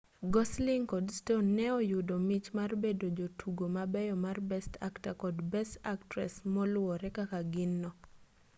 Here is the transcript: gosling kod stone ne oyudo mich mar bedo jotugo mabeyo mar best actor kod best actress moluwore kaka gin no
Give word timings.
gosling 0.33 0.83
kod 0.91 1.05
stone 1.17 1.47
ne 1.57 1.67
oyudo 1.79 2.15
mich 2.29 2.47
mar 2.57 2.71
bedo 2.83 3.07
jotugo 3.17 3.63
mabeyo 3.75 4.15
mar 4.25 4.37
best 4.49 4.73
actor 4.87 5.13
kod 5.21 5.35
best 5.51 5.73
actress 5.93 6.33
moluwore 6.53 7.07
kaka 7.17 7.39
gin 7.53 7.71
no 7.81 7.91